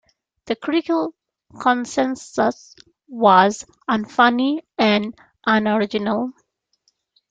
[0.45, 1.13] The critical
[1.59, 2.75] consensus
[3.07, 5.13] was: Unfunny and
[5.45, 6.33] unoriginal.